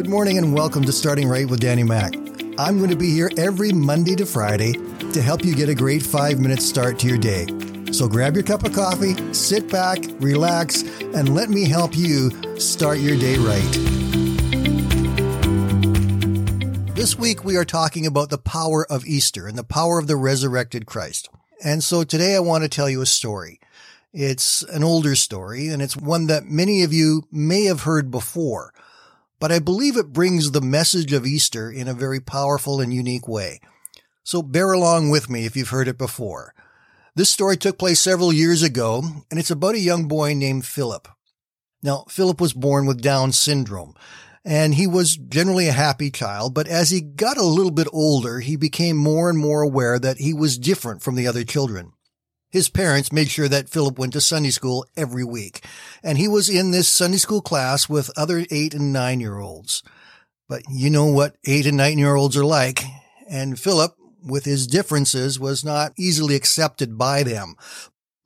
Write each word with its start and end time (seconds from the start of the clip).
Good 0.00 0.08
morning 0.08 0.38
and 0.38 0.54
welcome 0.54 0.82
to 0.84 0.92
Starting 0.92 1.28
Right 1.28 1.46
with 1.46 1.60
Danny 1.60 1.82
Mac. 1.82 2.14
I'm 2.56 2.78
going 2.78 2.88
to 2.88 2.96
be 2.96 3.10
here 3.10 3.30
every 3.36 3.70
Monday 3.70 4.16
to 4.16 4.24
Friday 4.24 4.72
to 5.12 5.20
help 5.20 5.44
you 5.44 5.54
get 5.54 5.68
a 5.68 5.74
great 5.74 6.02
five 6.02 6.40
minute 6.40 6.62
start 6.62 6.98
to 7.00 7.06
your 7.06 7.18
day. 7.18 7.44
So 7.92 8.08
grab 8.08 8.34
your 8.34 8.42
cup 8.42 8.64
of 8.64 8.72
coffee, 8.72 9.14
sit 9.34 9.70
back, 9.70 9.98
relax, 10.18 10.84
and 11.02 11.34
let 11.34 11.50
me 11.50 11.68
help 11.68 11.94
you 11.94 12.30
start 12.58 12.96
your 13.00 13.18
day 13.18 13.36
right. 13.36 13.72
This 16.94 17.18
week 17.18 17.44
we 17.44 17.58
are 17.58 17.66
talking 17.66 18.06
about 18.06 18.30
the 18.30 18.38
power 18.38 18.90
of 18.90 19.04
Easter 19.04 19.46
and 19.46 19.58
the 19.58 19.64
power 19.64 19.98
of 19.98 20.06
the 20.06 20.16
resurrected 20.16 20.86
Christ. 20.86 21.28
And 21.62 21.84
so 21.84 22.04
today 22.04 22.36
I 22.36 22.40
want 22.40 22.64
to 22.64 22.70
tell 22.70 22.88
you 22.88 23.02
a 23.02 23.06
story. 23.06 23.60
It's 24.14 24.62
an 24.62 24.82
older 24.82 25.14
story 25.14 25.68
and 25.68 25.82
it's 25.82 25.94
one 25.94 26.26
that 26.28 26.46
many 26.46 26.84
of 26.84 26.92
you 26.94 27.24
may 27.30 27.64
have 27.64 27.82
heard 27.82 28.10
before 28.10 28.72
but 29.40 29.50
I 29.50 29.58
believe 29.58 29.96
it 29.96 30.12
brings 30.12 30.50
the 30.50 30.60
message 30.60 31.12
of 31.12 31.26
Easter 31.26 31.70
in 31.70 31.88
a 31.88 31.94
very 31.94 32.20
powerful 32.20 32.80
and 32.80 32.94
unique 32.94 33.26
way. 33.26 33.60
So 34.22 34.42
bear 34.42 34.70
along 34.70 35.10
with 35.10 35.28
me 35.28 35.46
if 35.46 35.56
you've 35.56 35.70
heard 35.70 35.88
it 35.88 35.98
before. 35.98 36.54
This 37.16 37.30
story 37.30 37.56
took 37.56 37.78
place 37.78 37.98
several 37.98 38.32
years 38.32 38.62
ago, 38.62 39.02
and 39.30 39.40
it's 39.40 39.50
about 39.50 39.74
a 39.74 39.80
young 39.80 40.06
boy 40.06 40.34
named 40.34 40.66
Philip. 40.66 41.08
Now, 41.82 42.04
Philip 42.08 42.40
was 42.40 42.52
born 42.52 42.86
with 42.86 43.00
Down 43.02 43.32
syndrome, 43.32 43.94
and 44.44 44.74
he 44.74 44.86
was 44.86 45.16
generally 45.16 45.66
a 45.68 45.72
happy 45.72 46.10
child, 46.10 46.54
but 46.54 46.68
as 46.68 46.90
he 46.90 47.00
got 47.00 47.38
a 47.38 47.44
little 47.44 47.72
bit 47.72 47.88
older, 47.92 48.40
he 48.40 48.56
became 48.56 48.96
more 48.96 49.30
and 49.30 49.38
more 49.38 49.62
aware 49.62 49.98
that 49.98 50.18
he 50.18 50.32
was 50.34 50.58
different 50.58 51.02
from 51.02 51.14
the 51.14 51.26
other 51.26 51.44
children. 51.44 51.92
His 52.50 52.68
parents 52.68 53.12
made 53.12 53.30
sure 53.30 53.48
that 53.48 53.68
Philip 53.68 53.96
went 53.96 54.12
to 54.14 54.20
Sunday 54.20 54.50
school 54.50 54.84
every 54.96 55.22
week, 55.22 55.64
and 56.02 56.18
he 56.18 56.26
was 56.26 56.48
in 56.50 56.72
this 56.72 56.88
Sunday 56.88 57.18
school 57.18 57.40
class 57.40 57.88
with 57.88 58.10
other 58.16 58.44
eight 58.50 58.74
and 58.74 58.92
nine 58.92 59.20
year 59.20 59.38
olds. 59.38 59.84
But 60.48 60.62
you 60.68 60.90
know 60.90 61.06
what 61.06 61.36
eight 61.46 61.64
and 61.64 61.76
nine 61.76 61.96
year 61.96 62.16
olds 62.16 62.36
are 62.36 62.44
like, 62.44 62.82
and 63.28 63.58
Philip, 63.58 63.94
with 64.24 64.46
his 64.46 64.66
differences, 64.66 65.38
was 65.38 65.64
not 65.64 65.92
easily 65.96 66.34
accepted 66.34 66.98
by 66.98 67.22
them. 67.22 67.54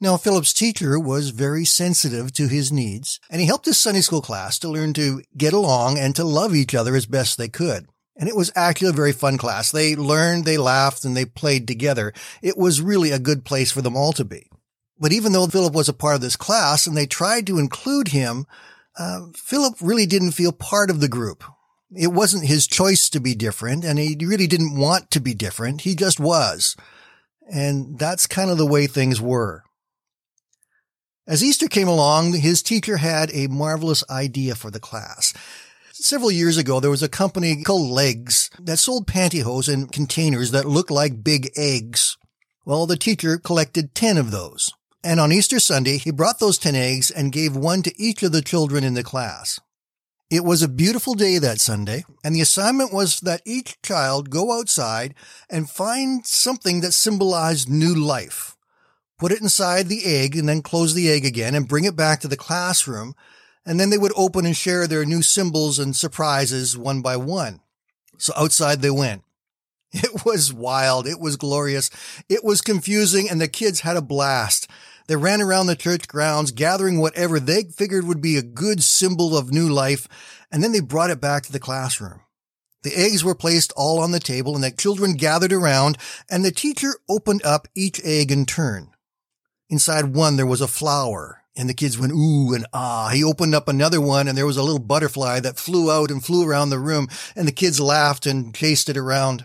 Now, 0.00 0.16
Philip's 0.16 0.54
teacher 0.54 0.98
was 0.98 1.28
very 1.28 1.66
sensitive 1.66 2.32
to 2.32 2.48
his 2.48 2.72
needs, 2.72 3.20
and 3.28 3.42
he 3.42 3.46
helped 3.46 3.66
his 3.66 3.78
Sunday 3.78 4.00
school 4.00 4.22
class 4.22 4.58
to 4.60 4.70
learn 4.70 4.94
to 4.94 5.22
get 5.36 5.52
along 5.52 5.98
and 5.98 6.16
to 6.16 6.24
love 6.24 6.54
each 6.54 6.74
other 6.74 6.96
as 6.96 7.04
best 7.04 7.36
they 7.36 7.48
could. 7.48 7.88
And 8.16 8.28
it 8.28 8.36
was 8.36 8.52
actually 8.54 8.90
a 8.90 8.92
very 8.92 9.12
fun 9.12 9.38
class. 9.38 9.72
They 9.72 9.96
learned, 9.96 10.44
they 10.44 10.56
laughed, 10.56 11.04
and 11.04 11.16
they 11.16 11.24
played 11.24 11.66
together. 11.66 12.12
It 12.42 12.56
was 12.56 12.80
really 12.80 13.10
a 13.10 13.18
good 13.18 13.44
place 13.44 13.72
for 13.72 13.82
them 13.82 13.96
all 13.96 14.12
to 14.12 14.24
be. 14.24 14.48
But 14.98 15.12
even 15.12 15.32
though 15.32 15.46
Philip 15.48 15.74
was 15.74 15.88
a 15.88 15.92
part 15.92 16.14
of 16.14 16.20
this 16.20 16.36
class 16.36 16.86
and 16.86 16.96
they 16.96 17.06
tried 17.06 17.46
to 17.48 17.58
include 17.58 18.08
him, 18.08 18.46
uh, 18.96 19.26
Philip 19.34 19.74
really 19.80 20.06
didn't 20.06 20.32
feel 20.32 20.52
part 20.52 20.90
of 20.90 21.00
the 21.00 21.08
group. 21.08 21.42
It 21.96 22.12
wasn't 22.12 22.46
his 22.46 22.66
choice 22.66 23.08
to 23.10 23.20
be 23.20 23.34
different, 23.34 23.84
and 23.84 23.98
he 23.98 24.16
really 24.20 24.46
didn't 24.46 24.76
want 24.78 25.10
to 25.12 25.20
be 25.20 25.34
different. 25.34 25.82
He 25.82 25.94
just 25.94 26.20
was. 26.20 26.76
And 27.50 27.98
that's 27.98 28.26
kind 28.26 28.50
of 28.50 28.58
the 28.58 28.66
way 28.66 28.86
things 28.86 29.20
were. 29.20 29.64
As 31.26 31.42
Easter 31.42 31.68
came 31.68 31.88
along, 31.88 32.34
his 32.34 32.62
teacher 32.62 32.98
had 32.98 33.30
a 33.32 33.46
marvelous 33.48 34.04
idea 34.10 34.54
for 34.54 34.70
the 34.70 34.80
class. 34.80 35.32
Several 35.96 36.32
years 36.32 36.56
ago, 36.56 36.80
there 36.80 36.90
was 36.90 37.04
a 37.04 37.08
company 37.08 37.62
called 37.62 37.88
L'eggs 37.88 38.50
that 38.60 38.78
sold 38.78 39.06
pantyhose 39.06 39.72
in 39.72 39.86
containers 39.86 40.50
that 40.50 40.66
looked 40.66 40.90
like 40.90 41.22
big 41.22 41.52
eggs. 41.54 42.18
Well, 42.64 42.84
the 42.86 42.96
teacher 42.96 43.38
collected 43.38 43.94
10 43.94 44.16
of 44.16 44.32
those. 44.32 44.72
And 45.04 45.20
on 45.20 45.30
Easter 45.30 45.60
Sunday, 45.60 45.98
he 45.98 46.10
brought 46.10 46.40
those 46.40 46.58
10 46.58 46.74
eggs 46.74 47.12
and 47.12 47.30
gave 47.30 47.54
one 47.54 47.82
to 47.82 47.94
each 47.96 48.24
of 48.24 48.32
the 48.32 48.42
children 48.42 48.82
in 48.82 48.94
the 48.94 49.04
class. 49.04 49.60
It 50.28 50.42
was 50.42 50.62
a 50.62 50.68
beautiful 50.68 51.14
day 51.14 51.38
that 51.38 51.60
Sunday, 51.60 52.04
and 52.24 52.34
the 52.34 52.40
assignment 52.40 52.92
was 52.92 53.20
that 53.20 53.42
each 53.46 53.80
child 53.80 54.30
go 54.30 54.58
outside 54.58 55.14
and 55.48 55.70
find 55.70 56.26
something 56.26 56.80
that 56.80 56.90
symbolized 56.90 57.68
new 57.68 57.94
life. 57.94 58.56
Put 59.16 59.30
it 59.30 59.42
inside 59.42 59.86
the 59.86 60.04
egg 60.04 60.36
and 60.36 60.48
then 60.48 60.60
close 60.60 60.92
the 60.92 61.08
egg 61.08 61.24
again 61.24 61.54
and 61.54 61.68
bring 61.68 61.84
it 61.84 61.94
back 61.94 62.18
to 62.22 62.28
the 62.28 62.36
classroom 62.36 63.14
and 63.66 63.80
then 63.80 63.90
they 63.90 63.98
would 63.98 64.12
open 64.16 64.44
and 64.46 64.56
share 64.56 64.86
their 64.86 65.04
new 65.04 65.22
symbols 65.22 65.78
and 65.78 65.96
surprises 65.96 66.76
one 66.76 67.02
by 67.02 67.16
one. 67.16 67.60
So 68.18 68.32
outside 68.36 68.82
they 68.82 68.90
went. 68.90 69.22
It 69.96 70.24
was 70.24 70.52
wild. 70.52 71.06
It 71.06 71.20
was 71.20 71.36
glorious. 71.36 71.88
It 72.28 72.42
was 72.42 72.60
confusing 72.60 73.30
and 73.30 73.40
the 73.40 73.46
kids 73.46 73.80
had 73.80 73.96
a 73.96 74.02
blast. 74.02 74.68
They 75.06 75.14
ran 75.14 75.40
around 75.40 75.66
the 75.66 75.76
church 75.76 76.08
grounds, 76.08 76.50
gathering 76.50 76.98
whatever 76.98 77.38
they 77.38 77.62
figured 77.64 78.04
would 78.04 78.20
be 78.20 78.36
a 78.36 78.42
good 78.42 78.82
symbol 78.82 79.36
of 79.36 79.52
new 79.52 79.68
life, 79.68 80.08
and 80.50 80.64
then 80.64 80.72
they 80.72 80.80
brought 80.80 81.10
it 81.10 81.20
back 81.20 81.44
to 81.44 81.52
the 81.52 81.60
classroom. 81.60 82.22
The 82.82 82.96
eggs 82.96 83.22
were 83.22 83.36
placed 83.36 83.72
all 83.76 84.00
on 84.00 84.10
the 84.10 84.18
table 84.18 84.54
and 84.54 84.64
the 84.64 84.70
children 84.70 85.14
gathered 85.14 85.52
around 85.52 85.96
and 86.28 86.44
the 86.44 86.50
teacher 86.50 86.96
opened 87.08 87.44
up 87.44 87.68
each 87.74 88.00
egg 88.04 88.32
in 88.32 88.46
turn. 88.46 88.90
Inside 89.70 90.14
one, 90.14 90.36
there 90.36 90.44
was 90.44 90.60
a 90.60 90.68
flower 90.68 91.43
and 91.56 91.68
the 91.68 91.74
kids 91.74 91.98
went 91.98 92.12
ooh 92.12 92.54
and 92.54 92.66
ah. 92.72 93.10
He 93.12 93.22
opened 93.22 93.54
up 93.54 93.68
another 93.68 94.00
one 94.00 94.28
and 94.28 94.36
there 94.36 94.46
was 94.46 94.56
a 94.56 94.62
little 94.62 94.80
butterfly 94.80 95.40
that 95.40 95.58
flew 95.58 95.90
out 95.90 96.10
and 96.10 96.24
flew 96.24 96.48
around 96.48 96.70
the 96.70 96.78
room 96.78 97.08
and 97.36 97.46
the 97.46 97.52
kids 97.52 97.80
laughed 97.80 98.26
and 98.26 98.54
chased 98.54 98.88
it 98.88 98.96
around. 98.96 99.44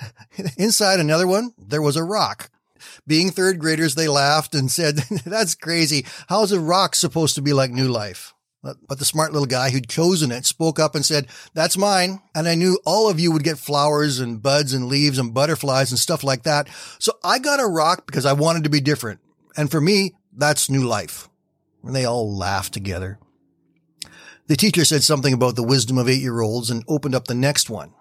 Inside 0.58 1.00
another 1.00 1.26
one, 1.26 1.54
there 1.58 1.82
was 1.82 1.96
a 1.96 2.04
rock. 2.04 2.50
Being 3.06 3.30
third 3.30 3.58
graders, 3.58 3.94
they 3.94 4.08
laughed 4.08 4.54
and 4.54 4.70
said, 4.70 4.96
that's 5.24 5.54
crazy. 5.54 6.04
How's 6.28 6.52
a 6.52 6.60
rock 6.60 6.94
supposed 6.94 7.34
to 7.36 7.42
be 7.42 7.52
like 7.52 7.70
new 7.70 7.88
life? 7.88 8.34
But 8.62 8.98
the 8.98 9.04
smart 9.04 9.32
little 9.32 9.46
guy 9.46 9.70
who'd 9.70 9.88
chosen 9.88 10.32
it 10.32 10.44
spoke 10.44 10.80
up 10.80 10.96
and 10.96 11.06
said, 11.06 11.28
that's 11.54 11.78
mine. 11.78 12.20
And 12.34 12.48
I 12.48 12.56
knew 12.56 12.80
all 12.84 13.08
of 13.08 13.20
you 13.20 13.30
would 13.30 13.44
get 13.44 13.58
flowers 13.58 14.18
and 14.18 14.42
buds 14.42 14.74
and 14.74 14.88
leaves 14.88 15.20
and 15.20 15.32
butterflies 15.32 15.92
and 15.92 16.00
stuff 16.00 16.24
like 16.24 16.42
that. 16.42 16.68
So 16.98 17.12
I 17.22 17.38
got 17.38 17.60
a 17.60 17.66
rock 17.66 18.06
because 18.06 18.26
I 18.26 18.32
wanted 18.32 18.64
to 18.64 18.70
be 18.70 18.80
different. 18.80 19.20
And 19.56 19.70
for 19.70 19.80
me, 19.80 20.16
that's 20.36 20.68
new 20.68 20.82
life 20.82 21.28
and 21.86 21.94
they 21.94 22.04
all 22.04 22.36
laughed 22.36 22.72
together. 22.72 23.18
The 24.48 24.56
teacher 24.56 24.84
said 24.84 25.02
something 25.02 25.32
about 25.32 25.56
the 25.56 25.62
wisdom 25.62 25.98
of 25.98 26.08
eight 26.08 26.20
year 26.20 26.40
olds 26.40 26.70
and 26.70 26.84
opened 26.88 27.14
up 27.14 27.26
the 27.26 27.34
next 27.34 27.68
one. 27.68 27.94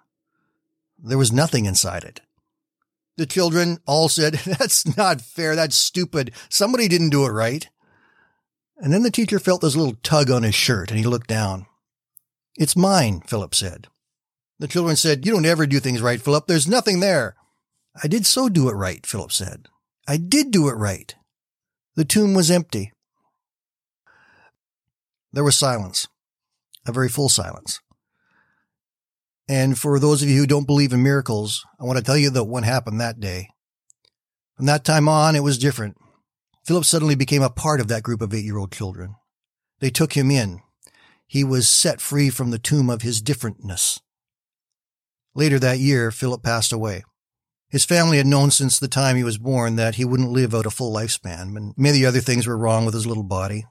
There 0.98 1.18
was 1.18 1.32
nothing 1.32 1.66
inside 1.66 2.04
it. 2.04 2.22
The 3.18 3.26
children 3.26 3.80
all 3.86 4.10
said, 4.10 4.34
That's 4.46 4.98
not 4.98 5.22
fair. 5.22 5.56
That's 5.56 5.76
stupid. 5.76 6.32
Somebody 6.50 6.88
didn't 6.88 7.10
do 7.10 7.26
it 7.26 7.30
right. 7.30 7.68
And 8.78 8.94
then 8.94 9.04
the 9.04 9.12
teacher 9.12 9.40
felt 9.40 9.62
this 9.62 9.76
little 9.76 9.96
tug 10.04 10.30
on 10.30 10.44
his 10.44 10.56
shirt 10.56 10.90
and 10.92 11.00
he 11.00 11.06
looked 11.06 11.28
down. 11.28 11.66
It's 12.58 12.76
mine, 12.76 13.22
Philip 13.26 13.56
said. 13.56 13.88
The 14.60 14.68
children 14.68 14.96
said, 14.96 15.26
You 15.26 15.34
don't 15.34 15.46
ever 15.46 15.66
do 15.66 15.80
things 15.80 16.02
right, 16.02 16.22
Philip. 16.22 16.48
There's 16.48 16.68
nothing 16.68 17.00
there. 17.00 17.36
I 18.02 18.08
did 18.08 18.26
so 18.26 18.50
do 18.50 18.70
it 18.70 18.74
right, 18.74 19.06
Philip 19.06 19.32
said. 19.32 19.68
I 20.08 20.18
did 20.18 20.52
do 20.52 20.68
it 20.68 20.74
right. 20.74 21.16
The 21.96 22.06
tomb 22.06 22.34
was 22.34 22.52
empty. 22.52 22.92
There 25.36 25.44
was 25.44 25.58
silence, 25.58 26.08
a 26.88 26.94
very 26.94 27.10
full 27.10 27.28
silence. 27.28 27.82
And 29.50 29.78
for 29.78 30.00
those 30.00 30.24
of 30.24 30.30
you 30.30 30.40
who 30.40 30.48
don't 30.48 30.66
believe 30.66 30.94
in 30.94 31.04
miracles, 31.04 31.66
I 31.78 31.84
want 31.84 31.98
to 31.98 32.04
tell 32.04 32.16
you 32.18 32.30
that 32.30 32.46
what 32.46 32.64
happened 32.64 33.02
that 33.02 33.20
day. 33.20 33.50
From 34.56 34.66
that 34.68 34.86
time 34.86 35.10
on, 35.10 35.36
it 35.36 35.44
was 35.44 35.58
different. 35.58 35.98
Philip 36.66 36.86
suddenly 36.86 37.16
became 37.16 37.44
a 37.44 37.50
part 37.50 37.82
of 37.82 37.90
that 37.90 38.02
group 38.02 38.22
of 38.22 38.34
eight 38.34 38.46
year 38.46 38.58
old 38.58 38.72
children. 38.72 39.16
They 39.82 39.90
took 39.90 40.14
him 40.14 40.32
in. 40.32 40.62
He 41.28 41.44
was 41.44 41.68
set 41.68 42.00
free 42.00 42.30
from 42.30 42.52
the 42.52 42.58
tomb 42.58 42.90
of 42.90 43.02
his 43.02 43.22
differentness. 43.22 44.00
Later 45.34 45.60
that 45.60 45.80
year, 45.80 46.12
Philip 46.12 46.44
passed 46.44 46.72
away. 46.72 47.04
His 47.68 47.84
family 47.84 48.18
had 48.18 48.26
known 48.26 48.52
since 48.52 48.80
the 48.80 48.88
time 48.88 49.18
he 49.18 49.24
was 49.26 49.38
born 49.38 49.76
that 49.76 49.96
he 49.96 50.06
wouldn't 50.06 50.32
live 50.32 50.56
out 50.56 50.66
a 50.66 50.70
full 50.70 50.96
lifespan, 50.96 51.58
and 51.58 51.74
many 51.76 52.06
other 52.06 52.22
things 52.22 52.48
were 52.48 52.58
wrong 52.58 52.86
with 52.86 52.94
his 52.94 53.06
little 53.06 53.24
body. 53.24 53.66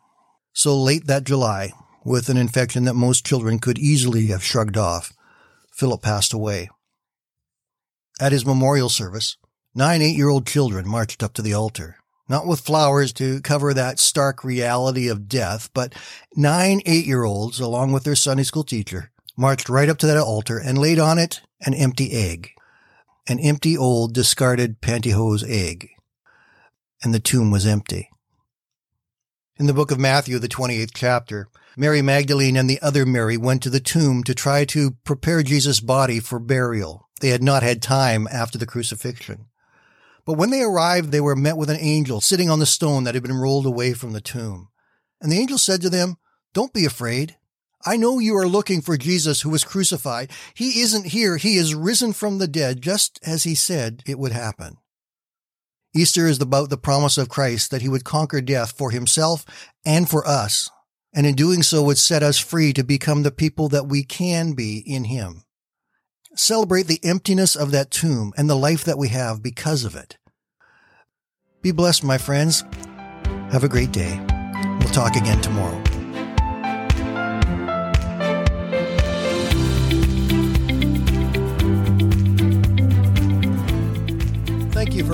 So 0.57 0.81
late 0.81 1.09
that 1.09 1.25
July, 1.25 1.73
with 2.05 2.29
an 2.29 2.37
infection 2.37 2.85
that 2.85 2.95
most 2.95 3.27
children 3.27 3.59
could 3.59 3.77
easily 3.77 4.27
have 4.27 4.45
shrugged 4.45 4.77
off, 4.77 5.13
Philip 5.73 6.01
passed 6.01 6.33
away. 6.33 6.71
At 8.21 8.31
his 8.31 8.47
memorial 8.47 8.89
service, 8.89 9.37
nine 9.75 10.01
eight-year-old 10.01 10.47
children 10.47 10.87
marched 10.87 11.25
up 11.25 11.35
to 11.35 11.43
the 11.43 11.55
altar, 11.55 11.97
not 12.29 12.47
with 12.47 12.61
flowers 12.61 13.13
to 13.15 13.41
cover 13.41 13.75
that 13.75 13.99
stark 13.99 14.45
reality 14.45 15.09
of 15.09 15.27
death, 15.27 15.71
but 15.75 15.93
nine 16.37 16.81
eight-year-olds, 16.87 17.59
along 17.59 17.91
with 17.91 18.05
their 18.05 18.15
Sunday 18.15 18.45
school 18.45 18.63
teacher, 18.63 19.11
marched 19.37 19.69
right 19.69 19.89
up 19.89 19.99
to 19.99 20.07
that 20.07 20.17
altar 20.17 20.59
and 20.59 20.79
laid 20.79 21.01
on 21.01 21.19
it 21.19 21.41
an 21.63 21.75
empty 21.75 22.13
egg, 22.13 22.51
an 23.27 23.41
empty 23.41 23.77
old 23.77 24.15
discarded 24.15 24.81
pantyhose 24.81 25.45
egg. 25.49 25.89
And 27.03 27.13
the 27.13 27.19
tomb 27.19 27.51
was 27.51 27.67
empty. 27.67 28.09
In 29.57 29.67
the 29.67 29.73
book 29.73 29.93
of 29.93 30.01
Matthew, 30.01 30.41
the 30.41 30.49
28th 30.49 30.91
chapter, 30.95 31.47
Mary 31.77 32.03
Magdalene 32.03 32.57
and 32.57 32.69
the 32.69 32.83
other 32.83 33.07
Mary 33.07 33.37
went 33.37 33.63
to 33.63 33.71
the 33.71 33.79
tomb 33.79 34.25
to 34.25 34.35
try 34.35 34.65
to 34.65 34.97
prepare 35.05 35.45
Jesus' 35.45 35.79
body 35.79 36.19
for 36.19 36.41
burial. 36.41 37.09
They 37.21 37.29
had 37.29 37.43
not 37.43 37.63
had 37.63 37.81
time 37.81 38.27
after 38.33 38.59
the 38.59 38.67
crucifixion. 38.67 39.47
But 40.27 40.39
when 40.39 40.51
they 40.51 40.63
arrived, 40.63 41.13
they 41.13 41.21
were 41.21 41.37
met 41.37 41.57
with 41.57 41.71
an 41.71 41.79
angel 41.79 42.21
sitting 42.21 42.51
on 42.51 42.59
the 42.59 42.67
stone 42.67 43.05
that 43.05 43.15
had 43.15 43.23
been 43.23 43.37
rolled 43.37 43.65
away 43.65 43.93
from 43.93 44.13
the 44.13 44.21
tomb. 44.21 44.71
And 45.21 45.31
the 45.31 45.39
angel 45.39 45.59
said 45.59 45.81
to 45.83 45.91
them, 45.91 46.17
Don't 46.53 46.73
be 46.73 46.85
afraid. 46.85 47.37
I 47.87 47.97
know 47.97 48.19
you 48.19 48.37
are 48.37 48.49
looking 48.49 48.81
for 48.81 48.97
Jesus 48.97 49.43
who 49.43 49.51
was 49.51 49.63
crucified. 49.63 50.33
He 50.55 50.81
isn't 50.81 51.07
here. 51.07 51.37
He 51.37 51.59
is 51.59 51.77
risen 51.77 52.13
from 52.13 52.39
the 52.39 52.49
dead, 52.49 52.83
just 52.83 53.21
as 53.25 53.45
he 53.45 53.55
said 53.55 54.03
it 54.05 54.19
would 54.19 54.33
happen. 54.33 54.79
Easter 55.97 56.27
is 56.27 56.41
about 56.41 56.71
the 56.71 56.77
promise 56.77 57.17
of 57.19 57.29
Christ 57.29 57.71
that 57.71 57.83
he 57.83 57.89
would 57.89 58.05
conquer 58.05 58.41
death 58.41 58.73
for 58.77 58.91
himself 58.91 59.45
and 59.85 60.09
for 60.09 60.27
us, 60.27 60.69
and 61.15 61.25
in 61.25 61.37
doing 61.37 61.63
so 61.63 61.85
would 61.85 61.99
set 61.99 62.23
us 62.23 62.39
free 62.39 62.73
to 62.73 62.83
become 62.83 63.23
the 63.23 63.31
people 63.31 63.69
that 63.69 63.87
we 63.87 64.03
can 64.03 64.55
be 64.55 64.79
in 64.79 65.05
him. 65.05 65.45
Celebrate 66.35 66.89
the 66.89 66.99
emptiness 67.05 67.55
of 67.55 67.71
that 67.71 67.93
tomb 67.93 68.33
and 68.37 68.51
the 68.51 68.57
life 68.57 68.83
that 68.85 68.99
we 68.99 69.09
have 69.09 69.41
because 69.41 69.85
of 69.85 69.95
it. 69.95 70.17
Be 71.63 71.71
blessed, 71.71 72.03
my 72.03 72.19
friends. 72.19 72.65
Have 73.53 73.63
a 73.63 73.69
great 73.69 73.93
day. 73.93 74.21
We'll 74.81 74.89
talk 74.89 75.15
again 75.15 75.41
tomorrow. 75.41 75.84